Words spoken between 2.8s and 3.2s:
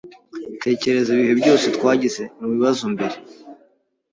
mbere.